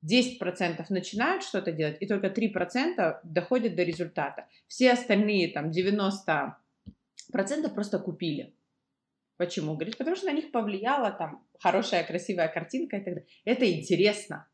[0.04, 4.48] 10% начинают что-то делать, и только 3% доходят до результата.
[4.66, 6.54] Все остальные там 90%
[7.72, 8.56] просто купили.
[9.36, 9.74] Почему?
[9.74, 13.28] Говорит, потому что на них повлияла там хорошая, красивая картинка и так далее.
[13.44, 14.48] Это интересно.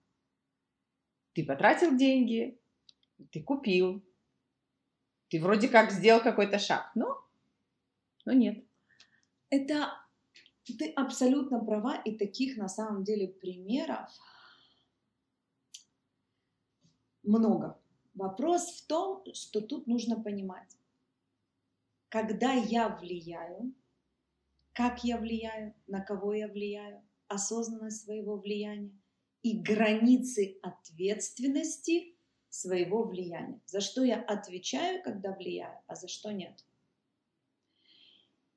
[1.33, 2.59] Ты потратил деньги,
[3.31, 4.05] ты купил,
[5.29, 7.25] ты вроде как сделал какой-то шаг, но,
[8.25, 8.65] но нет.
[9.51, 9.93] Это
[10.65, 14.11] ты абсолютно права, и таких на самом деле примеров
[17.23, 17.81] много.
[18.15, 20.77] Вопрос в том, что тут нужно понимать,
[22.09, 23.75] когда я влияю,
[24.73, 28.91] как я влияю, на кого я влияю, осознанность своего влияния
[29.43, 32.16] и границы ответственности
[32.61, 33.61] своего влияния.
[33.67, 36.65] За что я отвечаю, когда влияю, а за что нет.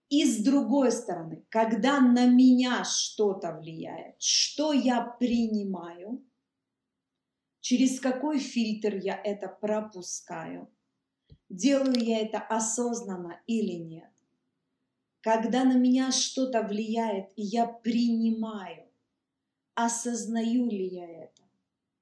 [0.10, 6.26] И с другой стороны, когда на меня что-то влияет, что я принимаю,
[7.60, 10.68] через какой фильтр я это пропускаю,
[11.48, 14.12] делаю я это осознанно или нет,
[15.22, 18.88] когда на меня что-то влияет, и я принимаю,
[19.76, 21.38] осознаю ли я это,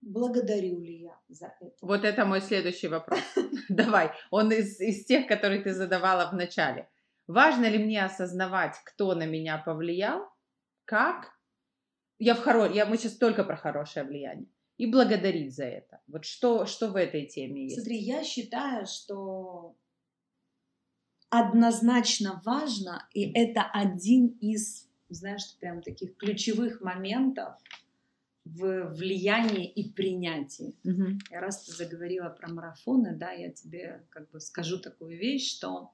[0.01, 1.75] благодарю ли я за это.
[1.81, 3.19] Вот это мой следующий вопрос.
[3.69, 6.89] Давай, он из, из тех, которые ты задавала в начале.
[7.27, 10.29] Важно ли мне осознавать, кто на меня повлиял,
[10.85, 11.33] как?
[12.19, 12.71] Я в хоро...
[12.71, 14.47] я, мы сейчас только про хорошее влияние.
[14.77, 16.01] И благодарить за это.
[16.07, 17.75] Вот что, что в этой теме есть?
[17.75, 19.75] Смотри, я считаю, что
[21.29, 27.55] однозначно важно, и это один из, знаешь, прям таких ключевых моментов
[28.55, 30.75] в влиянии и принятии.
[30.83, 31.19] Угу.
[31.31, 35.91] Я раз ты заговорила про марафоны, да, я тебе как бы скажу такую вещь, что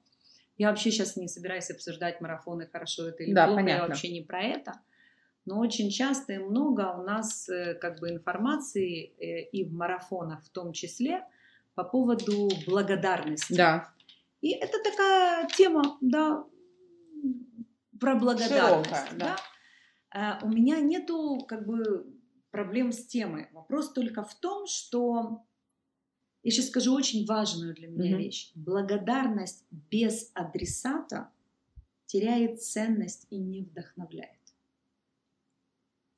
[0.56, 3.82] я вообще сейчас не собираюсь обсуждать марафоны, хорошо это или да, плохо, понятно.
[3.82, 4.72] я вообще не про это.
[5.46, 10.42] Но очень часто и много у нас э, как бы информации э, и в марафонах
[10.42, 11.24] в том числе
[11.74, 13.52] по поводу благодарности.
[13.54, 13.92] Да.
[14.40, 16.44] И это такая тема, да,
[18.00, 18.88] про благодарность.
[18.88, 19.18] Широкая, да.
[19.18, 19.36] Да?
[20.10, 22.06] А, у меня нету как бы
[22.54, 23.48] проблем с темой.
[23.52, 25.44] Вопрос только в том, что
[26.44, 28.22] я сейчас скажу очень важную для меня mm-hmm.
[28.22, 28.52] вещь.
[28.54, 31.32] Благодарность без адресата
[32.06, 34.44] теряет ценность и не вдохновляет.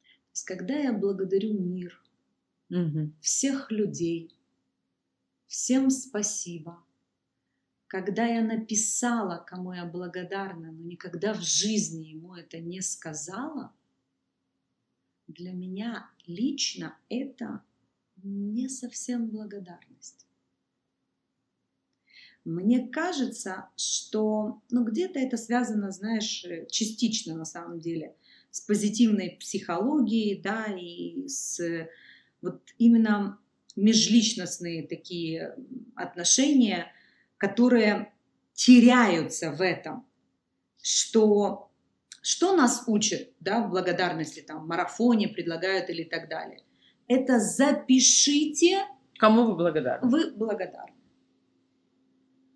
[0.02, 2.04] То есть, когда я благодарю мир,
[2.70, 3.12] mm-hmm.
[3.22, 4.38] всех людей,
[5.46, 6.84] всем спасибо,
[7.86, 13.72] когда я написала, кому я благодарна, но никогда в жизни ему это не сказала,
[15.28, 17.62] для меня лично это
[18.22, 20.26] не совсем благодарность.
[22.44, 28.14] Мне кажется, что ну, где-то это связано, знаешь, частично на самом деле
[28.50, 31.60] с позитивной психологией, да, и с
[32.40, 33.40] вот именно
[33.74, 35.56] межличностные такие
[35.96, 36.92] отношения,
[37.36, 38.12] которые
[38.54, 40.06] теряются в этом,
[40.80, 41.70] что
[42.26, 46.64] что нас учат, да, в благодарности, там, марафоне предлагают или так далее.
[47.06, 48.84] Это запишите.
[49.16, 50.10] Кому вы благодарны?
[50.10, 50.96] Вы благодарны.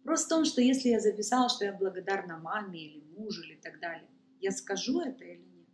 [0.03, 3.79] Просто в том, что если я записала, что я благодарна маме или мужу или так
[3.79, 4.09] далее,
[4.41, 5.69] я скажу это или нет?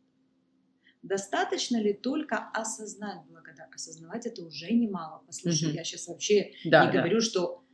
[1.03, 3.77] Достаточно ли только осознать благодарность?
[3.89, 5.23] Осознавать это уже немало.
[5.27, 5.75] Послушай, угу.
[5.75, 6.99] я сейчас вообще да, не да.
[6.99, 7.65] говорю, что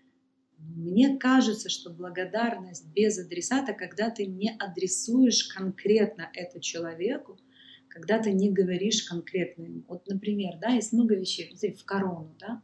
[0.62, 7.38] мне кажется, что благодарность без адресата, когда ты не адресуешь конкретно это человеку,
[7.88, 9.84] когда ты не говоришь конкретно ему.
[9.88, 12.62] Вот, например, да, есть много вещей, в корону, да,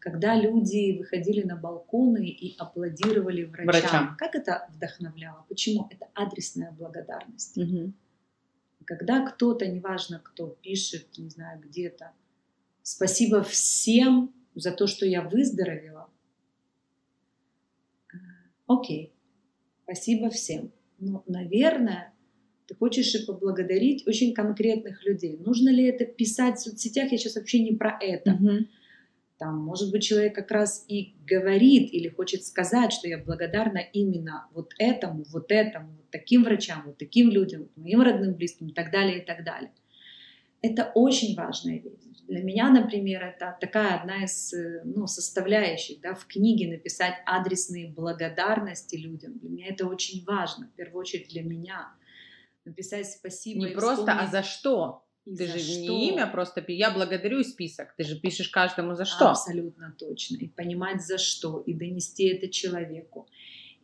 [0.00, 3.66] когда люди выходили на балконы и аплодировали врачам.
[3.66, 4.16] врачам.
[4.16, 5.44] Как это вдохновляло?
[5.48, 5.88] Почему?
[5.90, 7.56] Это адресная благодарность.
[7.56, 7.92] Угу.
[8.86, 12.12] Когда кто-то, неважно кто, пишет, не знаю, где-то,
[12.82, 15.99] спасибо всем за то, что я выздоровела,
[18.70, 19.12] окей,
[19.84, 20.72] спасибо всем.
[20.98, 22.12] Но, наверное,
[22.66, 25.38] ты хочешь и поблагодарить очень конкретных людей.
[25.38, 27.10] Нужно ли это писать в соцсетях?
[27.10, 28.30] Я сейчас вообще не про это.
[28.30, 28.66] Mm-hmm.
[29.38, 34.46] Там, может быть, человек как раз и говорит или хочет сказать, что я благодарна именно
[34.52, 38.72] вот этому, вот этому, вот таким врачам, вот таким людям, вот моим родным, близким и
[38.72, 39.72] так далее, и так далее.
[40.62, 42.10] Это очень важная вещь.
[42.28, 48.94] Для меня, например, это такая одна из ну, составляющих да, в книге написать адресные благодарности
[48.94, 49.38] людям.
[49.38, 51.92] Для меня это очень важно, в первую очередь для меня.
[52.64, 53.66] Написать спасибо.
[53.66, 55.04] Не просто, а за что?
[55.24, 55.80] И ты же что?
[55.80, 59.30] не имя просто я благодарю список, ты же пишешь каждому за что.
[59.30, 60.36] Абсолютно точно.
[60.36, 63.28] И понимать за что, и донести это человеку,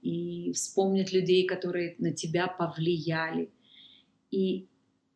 [0.03, 3.51] и вспомнить людей, которые на тебя повлияли.
[4.31, 4.69] И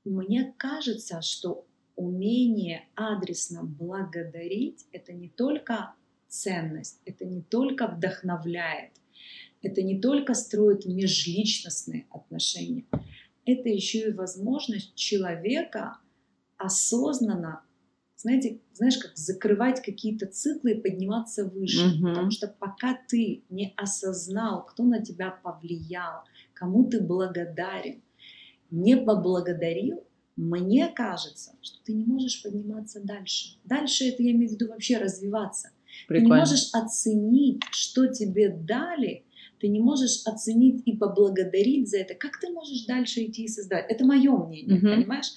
[0.05, 5.95] мне кажется, что умение адресно благодарить— это не только
[6.29, 8.93] ценность, это не только вдохновляет,
[9.63, 12.87] это не только строит межличностные отношения,
[13.45, 15.99] это еще и возможность человека
[16.57, 17.63] осознанно,
[18.17, 21.87] знаете, знаешь, как закрывать какие-то циклы и подниматься выше.
[21.87, 22.09] Угу.
[22.09, 28.03] Потому что пока ты не осознал, кто на тебя повлиял, кому ты благодарен,
[28.71, 30.05] не поблагодарил,
[30.37, 33.57] мне кажется, что ты не можешь подниматься дальше.
[33.65, 35.71] Дальше это я имею в виду вообще развиваться.
[36.09, 36.29] Прикольно.
[36.29, 39.25] Ты не можешь оценить, что тебе дали,
[39.59, 42.15] ты не можешь оценить и поблагодарить за это.
[42.15, 43.87] Как ты можешь дальше идти и создать?
[43.91, 44.87] Это мое мнение, угу.
[44.87, 45.33] понимаешь?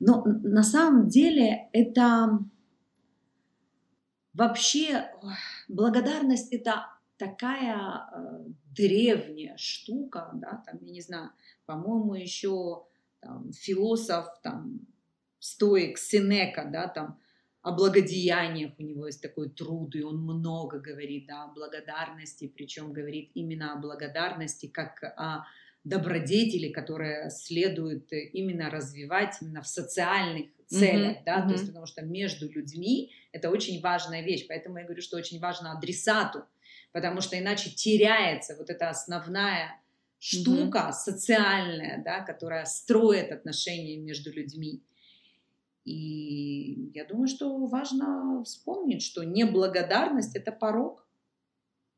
[0.00, 2.38] Но на самом деле это
[4.32, 5.10] вообще
[5.68, 6.86] благодарность это
[7.18, 11.30] такая э, древняя штука, да, там, я не знаю,
[11.66, 12.84] по-моему, еще
[13.20, 14.80] там, философ, там,
[15.38, 17.18] стоик Синека, да, там,
[17.62, 22.92] о благодеяниях у него есть такой труд, и он много говорит да, о благодарности, причем
[22.92, 25.44] говорит именно о благодарности как о
[25.84, 31.24] добродетели, которая следует именно развивать именно в социальных целях, mm-hmm.
[31.24, 31.46] да, mm-hmm.
[31.46, 35.40] то есть потому что между людьми это очень важная вещь, поэтому я говорю, что очень
[35.40, 36.44] важно адресату,
[36.92, 39.80] потому что иначе теряется вот эта основная
[40.18, 40.92] штука mm-hmm.
[40.92, 44.82] социальная, да, которая строит отношения между людьми.
[45.84, 51.06] И я думаю, что важно вспомнить, что неблагодарность– это порог,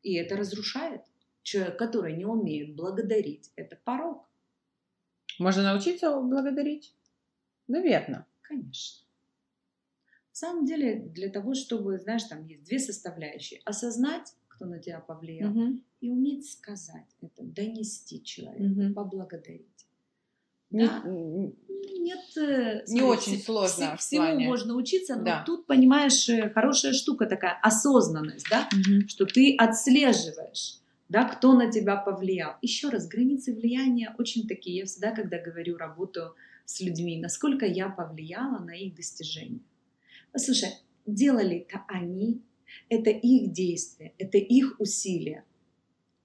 [0.03, 1.03] и это разрушает.
[1.43, 4.29] Человек, который не умеет благодарить, это порог.
[5.39, 6.95] Можно научиться благодарить?
[7.67, 8.27] Наверное.
[8.43, 9.07] Конечно.
[10.31, 13.61] На самом деле, для того, чтобы, знаешь, там есть две составляющие.
[13.65, 15.81] Осознать, кто на тебя повлиял, угу.
[16.03, 18.93] и уметь сказать это, донести человеку, угу.
[18.93, 19.67] поблагодарить.
[20.69, 21.03] Да?
[21.07, 23.85] Нет, э, не очень сложно.
[23.85, 24.47] Вс- всему плане.
[24.47, 25.45] можно учиться, но да.
[25.47, 29.09] тут, понимаешь, э, хорошая штука такая, осознанность, да, угу.
[29.09, 32.57] что ты отслеживаешь, да, кто на тебя повлиял.
[32.61, 34.81] Еще раз, границы влияния очень такие.
[34.81, 36.35] Я всегда, когда говорю, работаю
[36.67, 39.61] с людьми, насколько я повлияла на их достижения.
[40.33, 40.69] Послушай,
[41.07, 42.43] делали это они,
[42.89, 45.45] это их действия, это их усилия.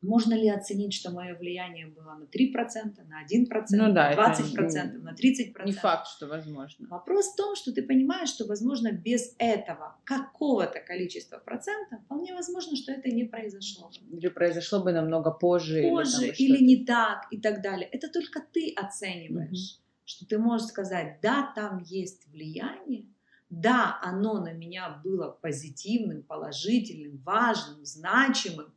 [0.05, 4.43] Можно ли оценить, что мое влияние было на 3%, на 1%, Ну да, на это
[4.43, 5.65] 20%, на 30%?
[5.65, 6.87] Не факт, что возможно.
[6.89, 12.75] Вопрос в том, что ты понимаешь, что, возможно, без этого какого-то количества процентов вполне возможно,
[12.75, 13.89] что это не произошло.
[14.11, 15.81] Или произошло бы намного позже.
[15.81, 17.89] Позже или, или не так и так далее.
[17.91, 23.07] Это только ты оцениваешь, что ты можешь сказать, да, там есть влияние,
[23.49, 28.73] да, оно на меня было позитивным, положительным, важным, значимым,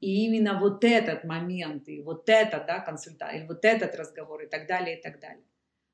[0.00, 4.48] и именно вот этот момент, и вот это, да, консультация, и вот этот разговор, и
[4.48, 5.44] так далее, и так далее.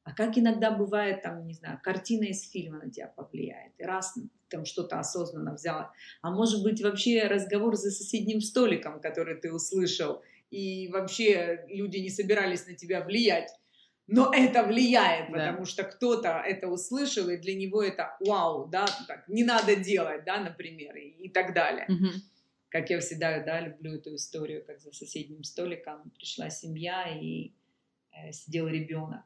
[0.04, 4.16] А как иногда бывает, там, не знаю, картина из фильма на тебя повлияет, и раз
[4.48, 5.92] там что-то осознанно взяла,
[6.22, 12.08] а может быть вообще разговор за соседним столиком, который ты услышал, и вообще люди не
[12.08, 13.50] собирались на тебя влиять,
[14.08, 15.38] но это влияет, Да.
[15.38, 20.24] потому что кто-то это услышал, и для него это вау, да, так, не надо делать,
[20.24, 21.84] да, например, и, и так далее.
[21.88, 22.10] Мгм.
[22.70, 27.52] Как я всегда, да, люблю эту историю, как за соседним столиком пришла семья и
[28.12, 29.22] э, сидел ребенок.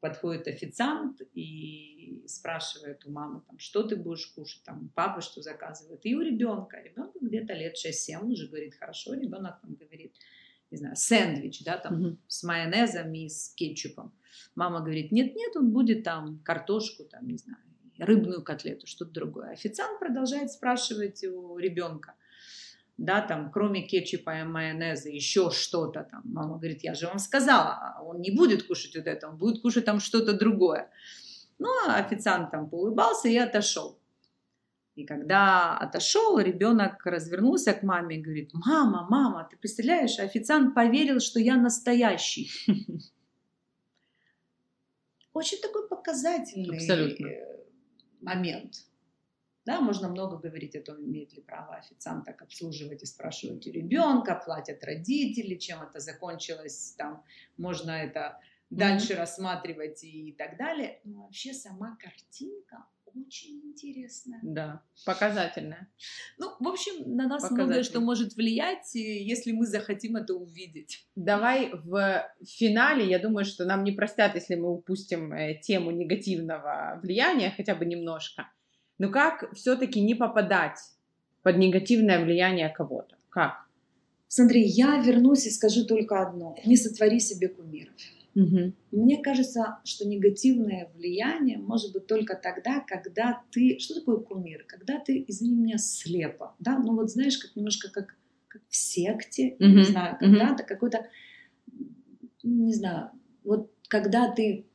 [0.00, 6.00] Подходит официант и спрашивает у мамы, там, что ты будешь кушать, там, папа что заказывает.
[6.04, 9.89] И у ребенка, ребенку где-то лет 6-7, он уже говорит, хорошо, ребенок там говорит,
[10.70, 12.18] не знаю, сэндвич, да, там, Мгм.
[12.26, 14.12] с майонезом и с кетчупом.
[14.54, 17.58] Мама говорит, нет-нет, он будет там картошку, там, не знаю,
[17.98, 19.50] рыбную котлету, что-то другое.
[19.50, 22.14] Официант продолжает спрашивать у ребенка,
[22.96, 26.22] да, там, кроме кетчупа и майонеза, еще что-то там.
[26.24, 29.84] Мама говорит, я же вам сказала, он не будет кушать вот это, он будет кушать
[29.84, 30.90] там что-то другое.
[31.58, 33.99] Ну, а официант там поулыбался и отошел.
[34.96, 41.20] И когда отошел, ребенок развернулся к маме и говорит, мама, мама, ты представляешь, официант поверил,
[41.20, 42.50] что я настоящий.
[45.32, 47.26] Очень такой показательный Абсолютно.
[47.26, 47.64] э,
[48.20, 48.84] момент.
[49.64, 53.70] Да, можно много говорить о том, имеет ли право официант так обслуживать и спрашивать у
[53.70, 57.22] ребенка, платят родители, чем это закончилось, там
[57.56, 61.00] можно это дальше рассматривать и так далее.
[61.04, 62.84] Но вообще сама картинка
[63.14, 64.40] очень интересная.
[64.42, 65.88] Да, показательная.
[66.38, 71.06] Ну, в общем, на нас многое что может влиять, и если мы захотим это увидеть.
[71.16, 77.00] Давай в финале, я думаю, что нам не простят, если мы упустим э, тему негативного
[77.02, 78.50] влияния, хотя бы немножко.
[78.98, 80.78] Но как все-таки не попадать
[81.42, 83.16] под негативное влияние кого-то?
[83.30, 83.66] Как?
[84.28, 86.56] Смотри, я вернусь и скажу только одно.
[86.64, 87.94] Не сотвори себе кумиров.
[88.34, 88.74] Мгм.
[88.92, 93.78] Мне кажется, что негативное влияние может быть только тогда, когда ты...
[93.78, 94.64] Что такое кумир?
[94.68, 96.54] Когда ты, извини меня, слепо.
[96.58, 96.78] Да?
[96.78, 98.16] Ну вот знаешь, как немножко как,
[98.48, 99.76] как в секте, Мгм.
[99.76, 101.06] не знаю, когда-то какой-то...
[102.42, 103.10] Не знаю,
[103.44, 104.66] вот когда ты...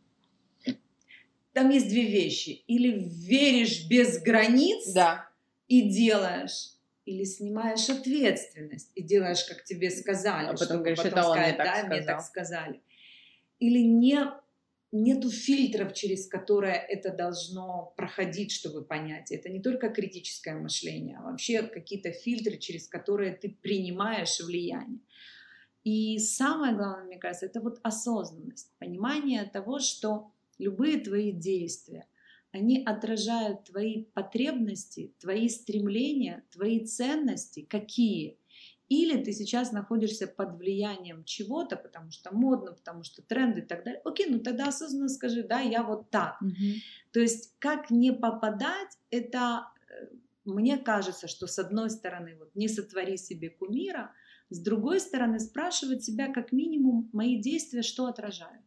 [1.53, 2.63] Там есть две вещи.
[2.67, 5.29] Или веришь без границ, Да.
[5.69, 6.73] и делаешь,
[7.05, 10.47] или снимаешь ответственность и делаешь, как тебе сказали.
[10.47, 12.17] А потом чтобы говоришь, потом это мне сказать, да, мне сказал».
[12.17, 12.81] так сказали.
[13.59, 14.19] Или не,
[14.91, 19.31] нету фильтров, через которые это должно проходить, чтобы понять.
[19.31, 24.99] Это не только критическое мышление, а вообще какие-то фильтры, через которые ты принимаешь влияние.
[25.83, 32.07] И самое главное, мне кажется, это вот осознанность, понимание того, что любые твои действия,
[32.51, 38.37] они отражают твои потребности, твои стремления, твои ценности, какие.
[38.87, 43.83] Или ты сейчас находишься под влиянием чего-то, потому что модно, потому что тренды и так
[43.83, 44.01] далее.
[44.05, 46.39] Окей, ну тогда осознанно скажи, да, я вот так.
[46.41, 46.75] Мгм.
[47.11, 50.07] То есть как не попадать, это э,
[50.45, 54.13] мне кажется, что с одной стороны вот не сотвори себе кумира,
[54.49, 58.61] с другой стороны спрашивать себя как минимум мои действия что отражают.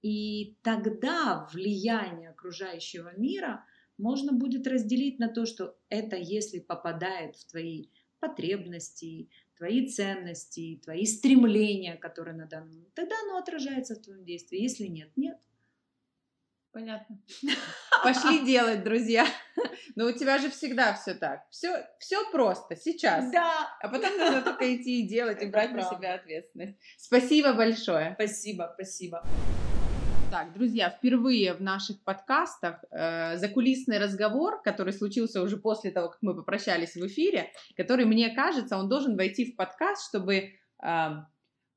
[0.00, 3.64] И тогда влияние окружающего мира
[3.98, 7.88] можно будет разделить на то, что это если попадает в твои
[8.20, 14.60] потребности, твои ценности, твои стремления, которые на данный момент, тогда оно отражается в твоем действии.
[14.60, 15.38] Если нет, нет.
[16.72, 17.18] Понятно.
[18.04, 19.26] Пошли делать, друзья.
[19.94, 21.46] Но у тебя же всегда все так.
[21.50, 23.32] Все, все просто, сейчас.
[23.32, 26.76] Да, А потом нужно только идти и делать, и брать на себя ответственность.
[26.98, 28.12] Спасибо большое.
[28.14, 29.24] спасибо, спасибо.
[30.30, 36.18] Так, друзья, впервые в наших подкастах э, закулисный разговор, который случился уже после того, как
[36.20, 40.50] мы попрощались в эфире, который, мне кажется, он должен войти в подкаст, чтобы
[40.82, 41.08] э,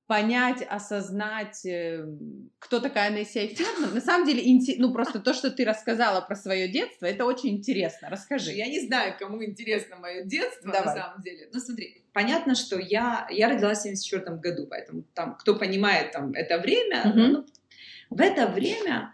[0.08, 2.06] понять, осознать, э,
[2.58, 3.94] кто такая Нессия Ферман.
[3.94, 7.58] На самом деле, инте- ну просто то, что ты рассказала про свое детство, это очень
[7.58, 8.10] интересно.
[8.10, 8.52] Расскажи.
[8.54, 10.96] Я не знаю, кому интересно мое детство Давай.
[10.96, 11.50] на самом деле.
[11.54, 16.34] Ну смотри, понятно, что я, я родилась в 74 году, поэтому там, кто понимает там
[16.34, 17.32] это время, Мгм.
[17.32, 17.46] ну,
[18.10, 19.14] в это время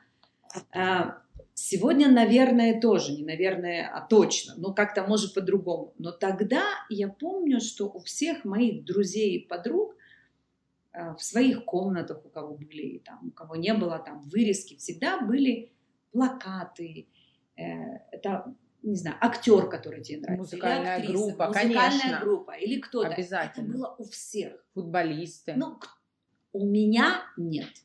[0.74, 1.12] э,
[1.58, 5.94] Сегодня, наверное, тоже, не наверное, а точно, но как-то может по-другому.
[5.98, 9.96] Но тогда я помню, что у всех моих друзей и подруг
[10.92, 15.22] э, в своих комнатах, у кого были, там, у кого не было там вырезки, всегда
[15.22, 15.72] были
[16.12, 17.08] плакаты.
[17.56, 20.56] Э, это, не знаю, актер, который тебе нравится.
[20.58, 22.20] Музыкальная актриса, группа, музыкальная конечно.
[22.20, 23.08] группа, или кто-то.
[23.08, 23.70] Обязательно.
[23.70, 24.66] Это было у всех.
[24.74, 25.54] Футболисты.
[25.56, 25.80] Ну,
[26.52, 27.85] у меня нет.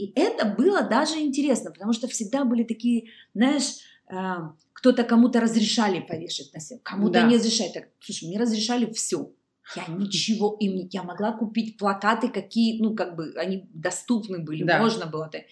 [0.00, 3.78] И это было даже интересно, потому что всегда были такие, знаешь,
[4.08, 4.14] э,
[4.72, 7.28] кто-то кому-то разрешали повешать на себя, кому-то Да.
[7.28, 7.68] не разрешали.
[7.70, 9.30] Так, слушай, мне разрешали все.
[9.76, 10.88] Я ничего им не...
[10.90, 14.78] Я могла купить плакаты, какие, ну, как бы, они доступны были, Да.
[14.80, 15.28] можно было.
[15.28, 15.42] так.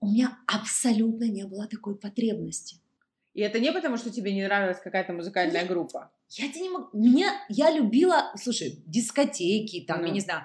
[0.00, 2.76] У меня абсолютно не было такой потребности.
[3.34, 6.10] И это не потому, что тебе не нравилась какая-то музыкальная группа.
[6.30, 6.88] Я тебе не могу...
[6.98, 7.32] Меня...
[7.48, 10.14] Я любила, слушай, дискотеки, там, я Ну.
[10.14, 10.42] не знаю,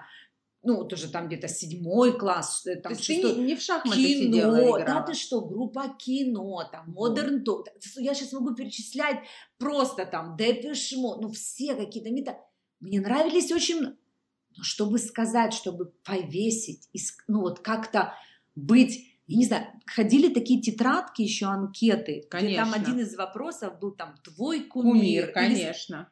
[0.64, 3.36] ну, тоже там где-то седьмой класс, э, То там есть ты шестой...
[3.36, 5.06] не, не в шахматы сидела Кино, и да играла.
[5.06, 7.66] ты что, группа кино, там, Modern Talk,
[7.98, 9.20] я сейчас могу перечислять
[9.58, 12.38] просто там, Mode, ну, все какие-то мета.
[12.80, 16.90] Мне нравились очень, но чтобы сказать, чтобы повесить,
[17.28, 18.14] ну, вот как-то
[18.56, 22.76] быть, я не знаю, ходили такие тетрадки еще, анкеты, где там Конечно.
[22.76, 24.94] один из вопросов был там, твой кумир.
[24.94, 26.10] Кумир, или конечно.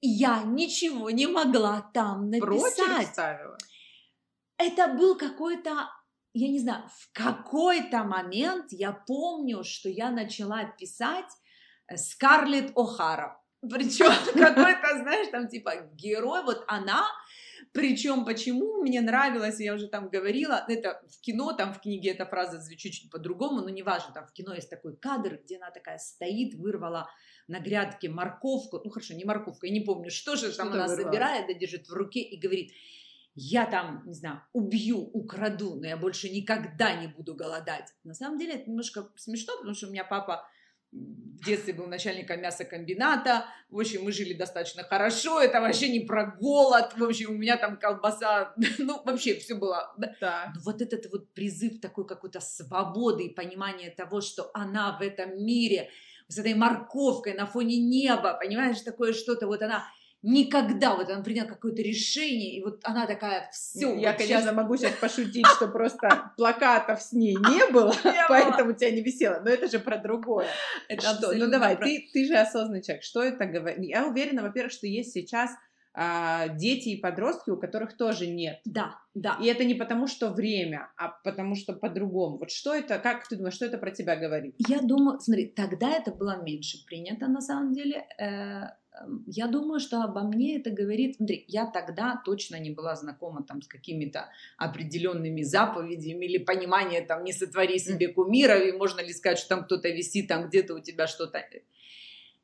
[0.00, 3.08] И я ничего не могла там написать.
[3.08, 3.56] ставила.
[4.56, 5.88] Это был какой-то,
[6.32, 11.30] я не знаю, в какой-то момент я помню, что я начала писать
[11.88, 13.36] э, Скарлетт О'Хара.
[13.68, 17.06] Причем какой-то, знаешь, там типа герой, вот она,
[17.72, 22.26] причем почему мне нравилось, я уже там говорила, это в кино, там в книге эта
[22.26, 25.98] фраза звучит чуть по-другому, но неважно, там в кино есть такой кадр, где она такая
[25.98, 27.08] стоит, вырвала
[27.48, 30.86] на грядке морковку, ну хорошо, не морковку, я не помню, что же там Что-то она
[30.86, 31.10] вырвала.
[31.10, 32.72] забирает, да держит в руке и говорит,
[33.34, 37.92] я там, не знаю, убью, украду, но я больше никогда не буду голодать.
[38.04, 40.46] На самом деле это немножко смешно, потому что у меня папа
[40.94, 43.46] в детстве был начальником мясокомбината.
[43.68, 45.40] В общем, мы жили достаточно хорошо.
[45.40, 46.96] Это вообще не про голод.
[46.96, 48.54] В общем, у меня там колбаса.
[48.78, 49.92] Ну, вообще все было.
[50.20, 50.52] да.
[50.54, 55.44] Но вот этот вот призыв такой какой-то свободы и понимания того, что она в этом
[55.44, 55.90] мире
[56.28, 59.84] с этой морковкой на фоне неба, понимаешь, такое что-то, вот она
[60.24, 64.92] никогда, вот она приняла какое-то решение, и вот она такая, все, Я, конечно, могу сейчас
[64.92, 67.94] пошутить, что просто плакатов с ней не было,
[68.28, 69.40] поэтому тебя не висело.
[69.44, 70.48] Но это же про другое.
[70.98, 71.32] Что?
[71.34, 73.04] Ну давай, ты, ты же осознанный человек.
[73.04, 73.84] Что это говорит?
[73.84, 75.50] Я уверена, во-первых, что есть сейчас
[75.96, 78.60] а, дети и подростки, у которых тоже нет.
[78.64, 79.36] Да, да.
[79.40, 82.38] И это не потому, что время, а потому что по-другому.
[82.38, 84.56] Вот что это, как ты думаешь, что это про тебя говорит?
[84.66, 88.06] Я думаю, смотри, тогда это было меньше принято на самом деле.
[88.18, 88.70] Э,
[89.26, 91.16] Я думаю, что обо мне это говорит.
[91.16, 97.24] Смотри, я тогда точно не была знакома там с какими-то определенными заповедями или пониманием там
[97.24, 100.80] не сотвори себе кумира, и можно ли сказать, что там кто-то висит, там где-то у
[100.80, 101.42] тебя что-то.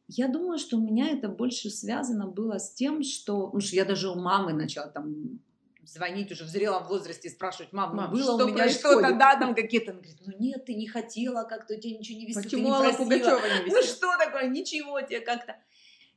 [0.08, 3.84] Я думаю, что у меня это больше связано было с тем, что, ну, что я
[3.84, 5.38] даже у мамы начала там
[5.84, 8.98] звонить уже в зрелом возрасте и спрашивать, мам, ну, Мам, было что у меня происходит?»
[8.98, 9.92] что-то, да, там какие-то.
[9.92, 12.64] Она говорит, ну нет, ты не хотела, как-то у тебя ничего не висит, ты Почему
[12.64, 13.04] не Алла просила.
[13.04, 13.96] Пугачева не Ну висит?
[13.96, 15.56] что такое, ничего тебе как-то.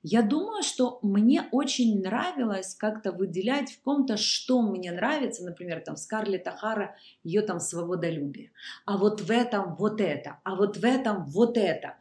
[0.04, 5.96] Я думаю, что мне очень нравилось как-то выделять в ком-то, что мне нравится, например, там
[5.96, 8.52] Скарлетт Ахара, ее там свободолюбие,
[8.86, 11.96] а вот в этом вот это, а вот в этом вот это.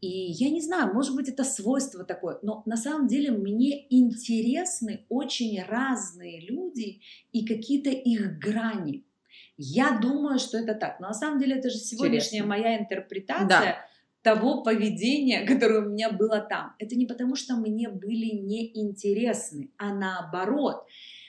[0.00, 5.06] И я не знаю, может быть, это свойство такое, но на самом деле мне интересны
[5.08, 9.04] очень разные люди и какие-то их грани.
[9.56, 11.00] Я думаю, что это так.
[11.00, 12.48] Но на самом деле это же сегодняшняя Интересно.
[12.48, 13.85] моя интерпретация Да.
[14.26, 16.74] Того поведения, которое у меня было там.
[16.80, 20.84] Это не потому, что мне были неинтересны, а наоборот,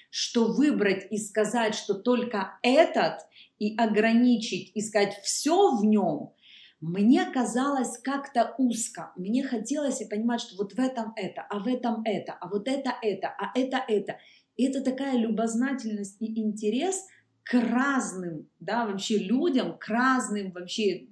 [0.10, 3.20] что выбрать и сказать, что только этот,
[3.60, 6.34] и ограничить, и сказать все в нем,
[6.82, 9.12] мне казалось как-то узко.
[9.16, 12.68] Мне хотелось и понимать, что вот в этом это, а в этом это, а вот
[12.68, 14.18] это это, а это это.
[14.56, 17.04] И это такая любознательность и интерес
[17.44, 21.08] к разным, да, вообще людям, к разным вообще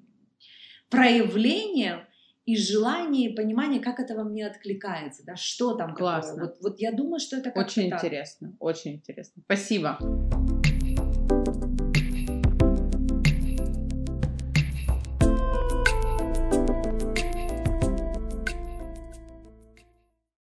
[0.96, 2.02] проявлениям
[2.46, 5.98] и желание, и понимание, как это во мне откликается, да, что там такое.
[5.98, 6.44] Классно.
[6.44, 9.42] Вот, вот я думаю, что это как-то Очень интересно, очень интересно.
[9.46, 9.98] Спасибо.